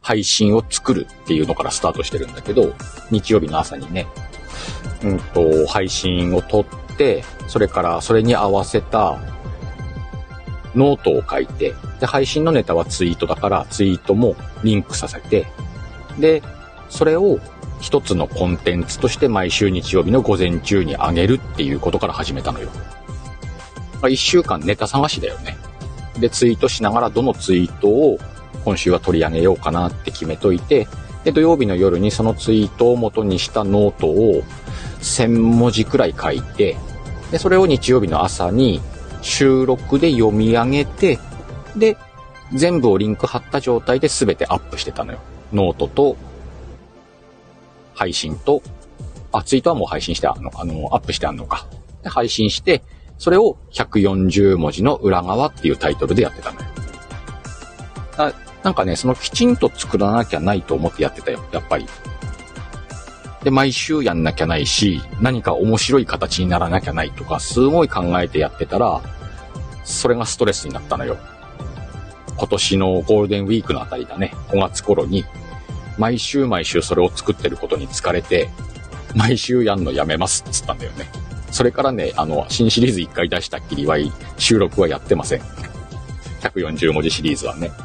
[0.02, 2.74] 配信を作るっていうのからスタートしてるんだけど、
[3.10, 4.06] 日曜日の朝にね、
[5.04, 6.66] うんと、配信を撮っ
[6.98, 9.18] て、それからそれに合わせた
[10.76, 15.48] ノートを書いて、で、配信のネタはツイートだからツイートもリンクさせて、
[16.20, 16.44] で、
[16.90, 17.40] それを
[17.80, 22.70] 一つのコンテンツとして毎週日曜日の午前中に上げるっていうことから始めたのよ。
[24.10, 25.58] 一週間ネタ探しだよね。
[26.20, 28.20] で、ツイートしながらどのツイートを
[28.64, 30.88] 今週は取り上げようかなって決めといて、
[31.24, 34.44] で、土曜日の夜にそのツイートを元にしたノートを
[35.02, 36.78] 1000文字くらい書いて、
[37.32, 38.82] で、それを日曜日の朝に
[39.22, 41.20] 収録で読み上げて、
[41.76, 41.98] で、
[42.54, 45.20] 全部をリンク貼った状態で全てアップしてたのよ。
[45.52, 46.16] ノートと、
[47.96, 48.62] 配信と、
[49.32, 51.68] あ、ツイートはもう配信してあの、あの、アップしてあんのか。
[52.04, 52.84] で、配信して、
[53.18, 56.68] それを140文字の縁側っていうタイトルでやってたのよ。
[58.18, 61.86] あなんかね、そのきちんと作らなきゃないと思ってやってたよ、やっぱり。
[63.44, 69.02] で、毎週やんなきゃないし、何か面白い形にならなきゃないとか、すごい考えてやってたら、
[69.84, 71.18] それがストレスになったのよ。
[72.38, 75.26] 今年のゴールデンウィークのあたりだね、5月頃に、
[75.98, 78.50] 毎週毎週それを作ってることに疲れて、
[79.16, 81.10] 毎週やんのやめますっつったんだよね。
[81.52, 83.96] それからね、あの、新シリーズ1回出したっきりは
[84.38, 85.42] 収録はやってません。
[86.42, 87.70] 140文字シリーズはね。
[87.70, 87.76] だ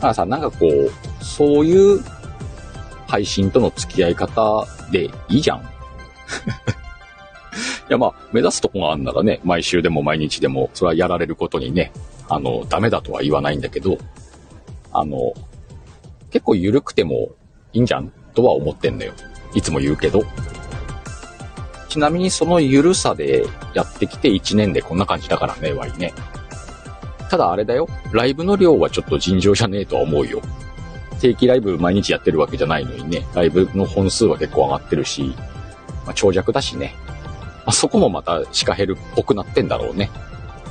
[0.00, 0.92] からさ、なんかこう、
[1.24, 2.00] そういう
[3.08, 5.58] 配信との付き合い方でいいじゃん。
[5.62, 5.62] い
[7.90, 11.92] やまあ、目指すとこがあんならね、毎週でも毎日でも、それはやられることにね、
[12.28, 13.98] あの、ダメだとは言わないんだけど、
[14.94, 15.34] あの、
[16.30, 17.32] 結構緩くても
[17.72, 19.12] いいんじゃんとは思ってんだよ。
[19.54, 20.22] いつも言うけど。
[21.88, 26.12] ちなみにその緩さでやってきて1年でこんな感じだからね、ワイね。
[27.28, 27.88] ただあれだよ。
[28.12, 30.40] ライブの量はちょっと尋常じゃねえとは思うよ。
[31.20, 35.34] 定期ライブ毎日やってるわけじゃないのにね、ライブの本数は結構上がってるし、
[36.04, 36.94] まあ、長尺だしね。
[37.64, 40.10] まあ、そこもまたシカヘルっぽくなってんだろうね。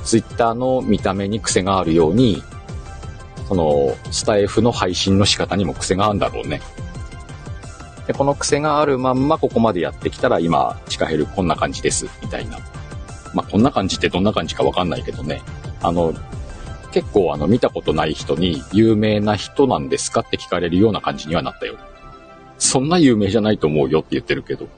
[0.04, 2.42] ツイッターの見た目に癖があるように、
[3.48, 6.60] その、スタイフの配信の仕方にも癖があるんだろうね。
[8.06, 12.58] で、この癖があるまんまここまでやってきたら今、シカヘルこんな感じです、みたいな。
[13.32, 15.42] まあ、こんな感じってどんな感じかわかんないけどね。
[15.82, 16.14] あの、
[16.92, 21.76] 結構あの見たことない人に有名な人なんですかって聞かれるような感じにはなったよ。
[22.58, 24.68] そんな有名じゃないと思うよって言ってるけど、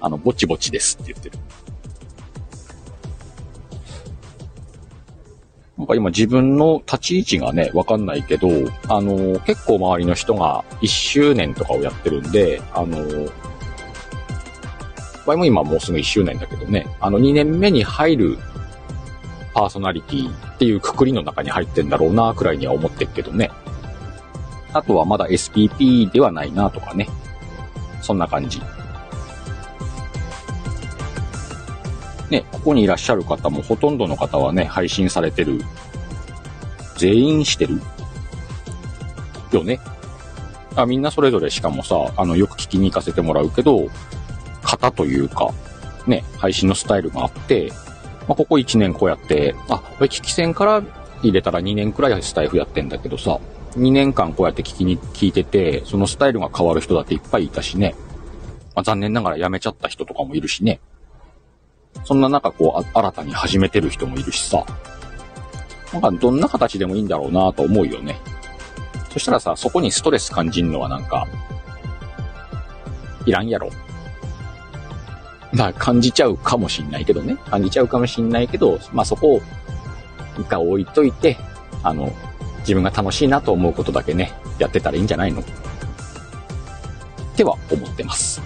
[0.00, 1.38] あの、ぼちぼちですって言ってる。
[5.78, 8.48] なんか今自分の立ち位置がね、わかんないけど、
[8.88, 12.98] あの、結構周りの人が1周年とかをやってるんで、あの、
[15.24, 18.38] 場合も今もうすぐ1周年だけどね、あの2年目に入る
[19.54, 23.50] パーソナリティっていうくくりの中に入ってんだろうな、くらいには思ってるけどね。
[24.72, 27.08] あとはまだ SPP ではないなとかね。
[28.02, 28.60] そんな感じ。
[32.30, 35.60] ね、ここにいらっしゃる方もほとんどの方はね、配信されてる。
[36.96, 37.80] 全員してる
[39.52, 39.80] よね。
[40.74, 43.88] あみんなそれぞれしかもさ、あの、よく聞きに行かせてもらうけど、
[44.62, 45.52] 型というか、
[46.06, 47.72] ね、配信のスタイルがあって、
[48.26, 50.82] まあ、ここ1年こうやって、あ、これ聞き戦から
[51.22, 53.40] 入れたら2年くらいスタイフやってんだけどさ、
[53.76, 57.94] 2年間こうやって聞きに、聞いてて、そのスタイルが変わる人だっていっぱいいたしね。
[58.74, 60.80] まあ、残念ながら辞めちゃった人とかもいるしね。
[62.04, 64.64] そんな中こう、新たに始めてる人もいるしさ。
[65.92, 68.18] なんかどんな形でもいいんだろうなと思うよね。
[69.10, 71.26] そしたらさ、そこにストレス感じんのはなんか、
[73.26, 73.70] いらんやろ。
[75.52, 77.36] まあ感じちゃうかもしんないけどね。
[77.50, 79.40] 感じちゃうかもしんないけど、まあそこを
[80.38, 81.36] 一回置いといて、
[81.82, 82.12] あの、
[82.60, 85.40] 自分が楽しいなと思うことだけね、やってたらいいんじゃないの？
[85.40, 85.44] っ
[87.34, 88.42] ては思ってます。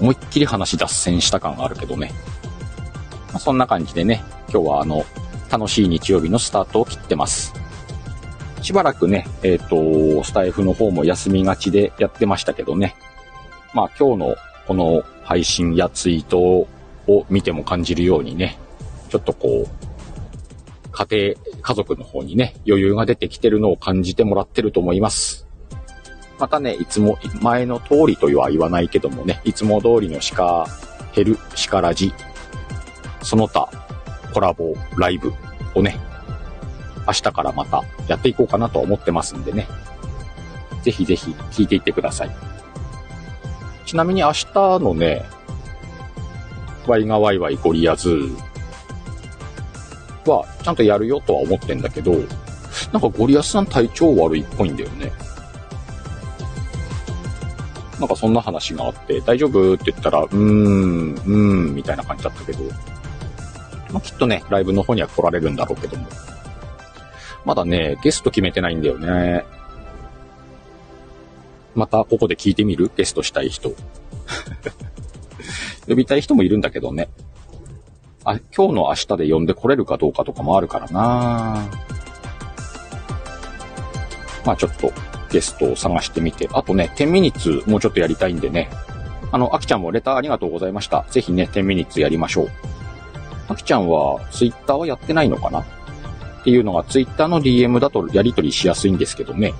[0.00, 2.12] 思いっきり話脱線した感あるけどね。
[3.28, 5.04] まあ、そんな感じでね、今日はあの、
[5.50, 7.52] 楽しい日曜日のスタートを切ってます。
[8.62, 12.96] しばらくね、えっ、ー、と、スタイフの方も休みがちでやってましたけどね。
[13.72, 14.36] まあ今日の
[14.66, 16.66] この配信やツイートを
[17.28, 18.58] 見ても感じるようにね、
[19.08, 25.46] ちょっとこう、家庭、家族の方にね、余裕が出てきてるのを感じてもらってると思います。
[26.40, 30.66] またね、いつも前の通りとは言わないけどもね、いつも通りの鹿、
[31.12, 32.14] ヘル、鹿ラジ、
[33.22, 33.68] その他、
[34.32, 35.34] コラボ、ライブ
[35.74, 36.00] をね、
[37.06, 39.68] 明日からまたやっていこうかなと思ってますんでね。
[40.82, 42.30] ぜひぜひ聞いていってください。
[43.84, 44.46] ちなみに明日
[44.78, 45.26] のね、
[46.86, 48.30] ワイがワイワイゴリアズ
[50.24, 52.12] は、ちゃんとやるよとは思ってんだけど、
[52.92, 55.12] なんかゴリアスさん体調悪いっぽいんだよね。
[58.00, 62.64] なんかそんな話があって、大丈夫って言ったら、うーん、うーん、みたいな感じだったけど、
[63.92, 66.06] まあ、きっとね、ライブの方には来られるんだろうけども。
[67.44, 69.44] まだね、ゲスト決めてないんだよね。
[71.74, 72.90] またここで聞いてみる？
[72.96, 73.74] ゲストしたい人。
[75.88, 77.08] 呼びたい人もいるんだけどね。
[78.24, 81.66] あ、今日の明日で呼んでこれるかどうかとかもあるからな
[84.44, 84.92] まあちょっと
[85.30, 86.48] ゲストを探してみて。
[86.52, 88.70] あとね、10ミニッツもうちょっとやりたいんでね。
[89.32, 91.04] あの、あきちゃんもレターありがとうございました。
[91.10, 92.50] ぜひね、10ミニッツやりましょう。
[93.48, 95.60] あきちゃんはツイッターはやってないのかな？
[95.60, 95.64] っ
[96.44, 99.52] ていうのがツイッターの DM だとやり取りしやすいんですけどね。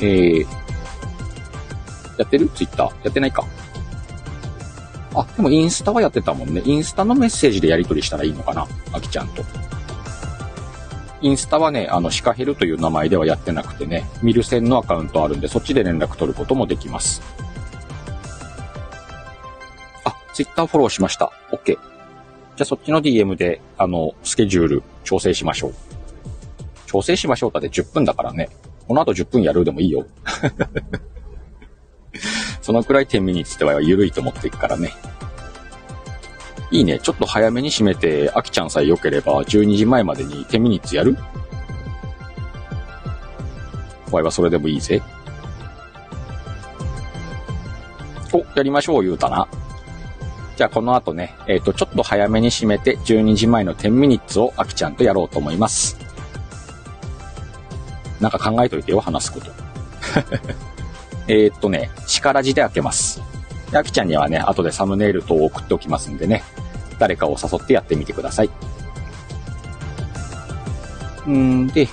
[0.00, 0.46] えー、
[2.18, 2.48] やってる？
[2.48, 3.44] ツイッターやってないか。
[5.14, 6.62] あ、でもインスタはやってたもんね。
[6.64, 8.66] インスタのメッセージでやり取りしたらいいのかな？
[8.92, 9.42] あきちゃんと。
[11.20, 17.22] インスタはね、あの、シカヘルという名前ではやってなくてね、ミルセンのアカウントあるんで、そっちで連絡取ることもできます。
[20.04, 21.32] あ、ツイッターフォローしました。
[21.50, 21.66] OK。
[21.66, 21.78] じゃ
[22.60, 25.74] あそっちの DM で、あの、スケジュール調整しましょう。
[26.86, 28.48] 調整しましょうかで10分だからね。
[28.86, 30.06] この後10分やるでもいいよ。
[32.62, 34.94] そのくらい10ミニッツでは緩いと思っていくからね。
[36.70, 36.98] いいね。
[36.98, 41.16] ちょっと早めに閉めて、あきちゃんさえ良ければ12時前までに10ミニッツやる？
[44.08, 45.02] お前はそれでもいいぜ。
[48.32, 49.48] お、やりましょう言うたな。
[50.56, 55.96] じゃあこの後ね、えっ、ー、と、ちょっと早めに閉めて12時前の10ミニッツをあきちゃんとやろうと思います。
[58.20, 59.46] なんか考えといてよ、話すこと。
[61.28, 63.22] え、っとね、力字で開けます。
[63.72, 66.42] あきちゃんにはね、後でサムネイル等を送っておきますんでね、
[66.98, 68.50] 誰かを誘ってやってみてください。
[71.28, 71.88] んで、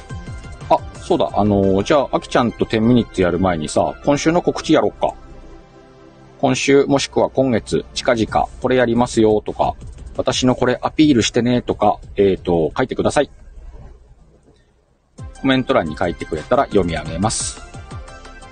[0.70, 5.14] あ、そうだ、あのー、じゃあ、あきちゃんと10ミニッツやる前にさ、今週の告知やろっか。
[6.40, 9.76] 今週もしくは今月、近々、これやりますよとか、
[10.18, 13.30] 私のこれアピールしてねとか、えっ、ー、と、書いてください。
[15.42, 17.75] コメント欄に書いてくれたら読み上げます。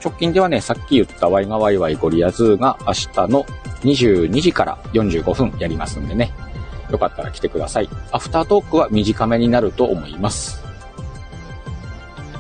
[0.04, 3.46] 直近ではね、さっき言ったワイガワイワイゴリアズーが明日の
[3.84, 6.34] 22時から45分やりますんでね。
[6.92, 7.90] よかったら来てください。
[8.12, 10.62] アフタートークは短めになると思います。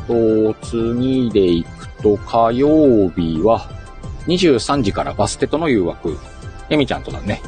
[0.07, 3.69] と、次で行くと火曜日は
[4.27, 6.17] 23時からバステとの誘惑。
[6.69, 7.41] エミちゃんとだね。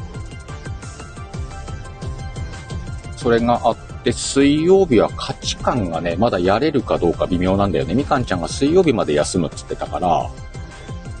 [3.16, 3.76] それがあっ
[4.06, 7.94] て、水曜日は価値観がね、まだやれるかどうか微妙なんだよね。
[7.94, 10.30] みかんちゃんが水曜日まで休むっつってたから、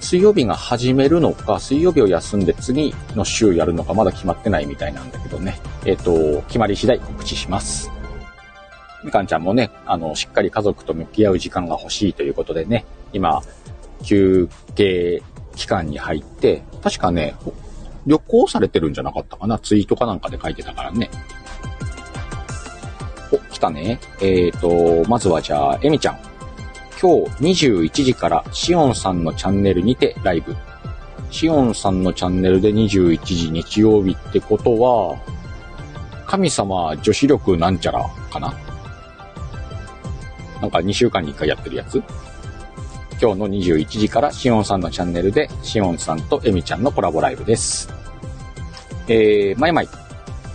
[0.00, 5.58] 水曜日が始めるのか、水曜日を休んで次の週やるのか、まだ決まってないみたいなんだけどね。
[5.84, 7.90] えっ、ー、と、決まり次第告知します。
[9.02, 13.42] みかんちゃんもね、あの、しっかり家族と向き合う時間が欲しいということでね、今、
[14.04, 15.22] 休憩
[15.56, 17.34] 期間に入って、確かね、
[18.06, 21.10] 旅行されてるんじゃなかったかなツイートかなんかで書いてたからね。
[23.32, 24.00] お、来たね。
[24.20, 26.18] えっ、ー、と、まずはじゃあ、エミちゃん。
[27.00, 30.56] 今日21時からシオンさんのチャンネルにてライブ。
[31.30, 35.18] シオンさんのチャンネルで21時日曜日ってことは、
[36.26, 38.54] 神様女子力なんちゃらかな？
[40.60, 42.02] なんか2週間に1回やってるやつ？
[43.20, 47.88] 今日の21時からシオンさんのチャンネルでシオンさんとエミちゃんのコラボライブです。
[49.08, 50.05] えー、マイマイ。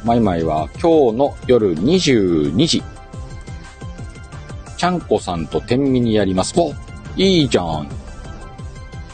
[0.04, 2.82] マイマイは今日の夜22時。
[4.76, 6.60] ちゃんこさんと天秤にやります。
[6.60, 6.74] お
[7.16, 7.88] いいじゃん。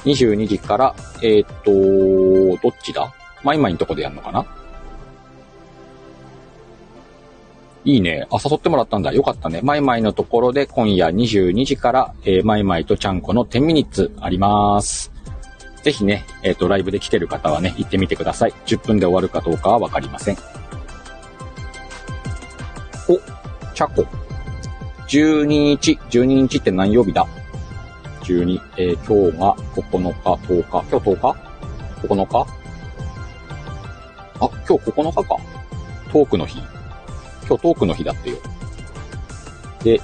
[0.05, 1.71] 22時から、えっ、と、
[2.63, 3.13] どっちだ？
[3.43, 4.45] マイマイのとこでやるのかな？
[7.83, 8.25] いいね。
[8.31, 9.11] あ、誘ってもらったんだ。
[9.11, 9.59] よかったね。
[9.61, 15.11] マイマイのところで今夜22時から、えー、マイマイとちゃんこの10ミニッツあります。
[15.83, 18.53] ぜひね、えっ、ー、と、ライブで来てる方はね、行ってみてください。
[18.65, 20.37] 10分で終わるかどうかはわかりません。
[23.77, 24.01] チャコ。
[25.07, 27.27] 12日、12日って何曜日だ
[28.23, 31.37] ?12、えー、今日が9日、10日、今日10日
[32.07, 32.47] ?9 日？
[34.39, 35.37] あ、今日9日か。
[36.11, 36.57] トークの日。
[36.57, 38.37] 今日トークの日だってよ。
[39.83, 40.01] で、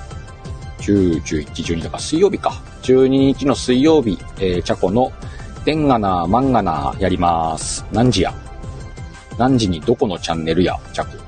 [0.77, 2.51] 10、11、12だから水曜日か。
[2.83, 5.11] 12日の水曜日、えー、チャコの
[5.65, 7.83] デンガナー、マンガナーやります。
[7.91, 8.35] 何時や？
[9.39, 11.22] 何時にどこのチャンネルや、チャコ。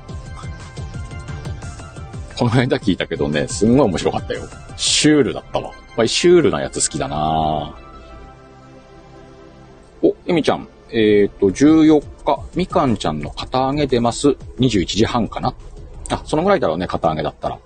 [2.38, 4.42] この間聞いたけどね、すんごい面白かったよ。
[4.76, 5.72] シュールだったわ。
[5.96, 7.74] ぱりシュールなやつ好きだな
[10.02, 10.68] お、エミちゃん。
[10.90, 14.28] えっ、ー、と、14日、みかんちゃんの肩上げ出ます。
[14.58, 15.54] 21時半かな。
[16.10, 17.58] あ、そのぐらいだろうね、肩上げだったら。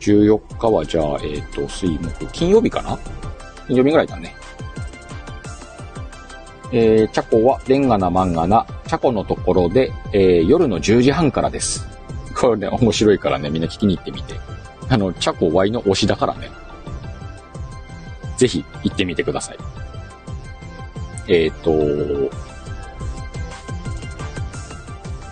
[0.00, 2.98] 14日はじゃあ、えっ、ー、と、水木、金曜日かな？
[3.66, 4.34] 金曜日ぐらいだね。
[6.72, 11.93] えー、チャコは、レンガな漫画な、チャコのところで、えー、夜の10時半からです。
[12.44, 14.34] これね、面白いからね、みんな聞きに行ってみて。
[14.90, 16.50] あの、チャコ Y の推しだからね。
[18.36, 19.58] ぜひ行ってみてください。
[21.26, 22.30] えっ、ー、と、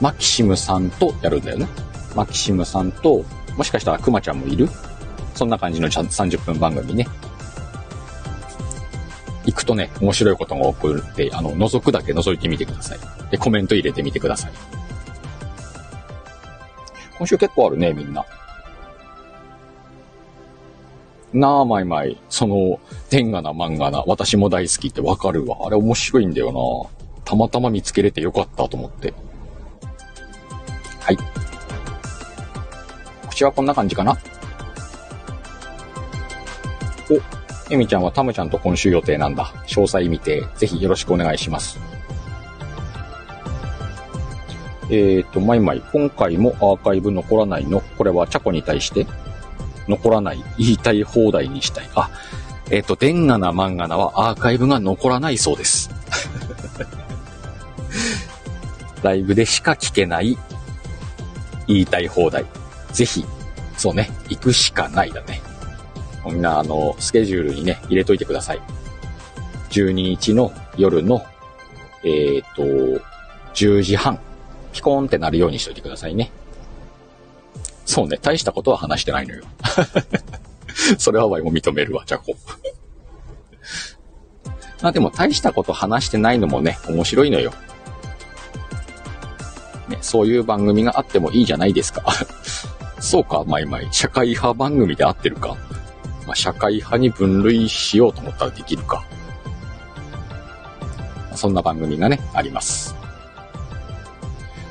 [0.00, 1.68] マキシムさんとやるんだよね。
[2.16, 3.26] マキシムさんと、
[3.58, 4.70] もしかしたらクマちゃんもいる
[5.34, 7.06] そんな感じの30分番組ね。
[9.44, 12.98] 行くとね、面白いことが起こるって、あの、覗くだけ覗いてみてください。
[13.30, 14.81] で、コメント入れてみてください。
[17.22, 18.26] 今週結構あるね、みんな。
[21.32, 21.84] なあ、まい。
[21.84, 22.20] まい。
[22.28, 25.58] その、天下な漫画な、私も大好きってわかるわ。
[25.64, 26.26] あれ面白い。
[26.26, 27.20] んだよな。
[27.24, 29.14] たまたま見つけれてよかったと思って。
[30.98, 31.18] はい。
[33.30, 34.18] 口はこんな感じかな
[37.08, 39.44] お、エミちゃんはタムちゃんと今週予定なんだ。
[39.68, 41.38] 詳細見て、ぜひよろしくお願い。
[41.38, 41.78] します。
[44.93, 45.82] えっ、ー、と、まいまい。
[45.90, 47.80] 今回もアーカイブ残らないの。
[47.80, 49.07] これはチャコに対して
[49.88, 50.45] 残らない。
[50.59, 51.88] 言いたい放題にしたい。
[51.95, 52.11] あ、
[52.70, 55.90] えっ、ー、と、デンガな漫画なはアーカイブが残らないそうです。
[59.03, 60.36] ライブでしか聞けない
[61.66, 62.45] 言いたい放題。
[62.93, 63.24] ぜひ、
[63.78, 65.40] そうね、行くしかないだね。
[66.26, 68.61] みんな、あの、スケジュールにね、入れといてください。
[69.70, 71.24] 12日の夜の、
[72.05, 72.43] えっ、ー、
[72.99, 73.03] と、
[73.55, 74.18] 10時半、
[74.72, 76.30] ピコーンってなるようにしといてくださいね。
[77.84, 79.44] そうね、大したことは話してないのよ。
[80.98, 82.34] それはワイも認めるわ、じゃこ。
[84.82, 87.52] まあでも大したこと話してないのもね、面白いのよ。
[89.88, 92.04] ね、そういう番組があってもいいじゃないですか。
[93.00, 93.88] そうか、まいまい。
[93.90, 95.56] 社会派番組で合ってるか。
[96.26, 99.04] まあ、社会派に分類しようと思ったらできるか。
[101.34, 103.01] そんな番組がね、あります。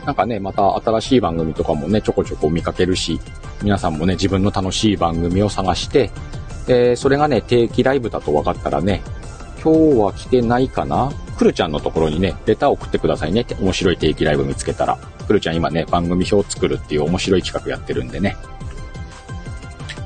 [0.06, 3.20] なんかね、また新しい番組とかもね、ちょこちょこ見かけるし、
[3.62, 6.10] 皆さんもね、自分の楽しい番組を探して、
[6.66, 9.02] で、それがね、定期ライブだと分かったらね、
[9.64, 11.12] 今日は来てないかな？
[11.38, 14.98] くるちゃんのところにね、レター送ってくださいねって面白い定期ライブ見つけたら。
[15.28, 18.36] くるちゃん今ね、番組表を作るっていう面白い企画やってるんでね。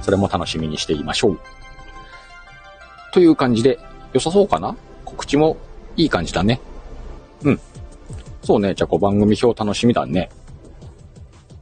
[0.01, 1.39] それも楽しみにしていましょう。
[3.13, 3.79] という感じで、
[4.11, 4.75] 良さそうかな？
[5.05, 5.55] 告知も
[5.95, 6.59] いい感じだね。
[7.43, 7.59] うん。
[8.45, 10.29] そうね、じゃあこう番組表楽しみだね。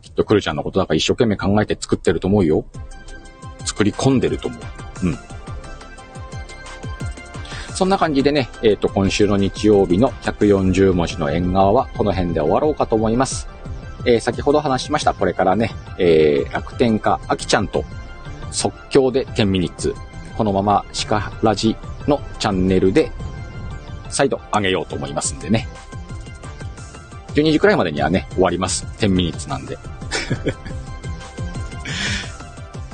[0.01, 2.65] きっとくるちゃんのことだか一生懸命考えて作ってると思うよ。
[3.63, 5.07] 作り込んでると思う。
[5.07, 5.17] うん。
[7.73, 13.47] そんな感じでね、えっ、ー、と、今週の日曜日の140文字の縁側はこの辺で終わろうかと思います。
[14.05, 17.85] えー、先ほど話しました、これからね、えー、楽天家あきちゃんと
[18.51, 19.95] 即興で10ミニッツ、
[20.37, 21.77] このままシカラジ
[22.09, 23.09] のチャンネルで
[24.09, 25.65] 再度上げようと思いますんでね。
[27.35, 28.85] 12時くらいまでにはね、終わります。
[28.99, 29.77] 10ミニッツなんで。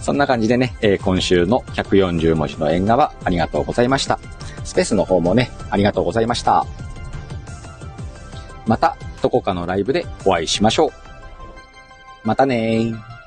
[0.01, 4.17] そんな感じでね、えー、今週の140文字の縁側ありがとうございました。
[4.63, 6.65] スペースの方もね、ありがとうございました。
[8.65, 10.91] また、どこかのライブでお会いしましょう。
[12.23, 13.18] またねー。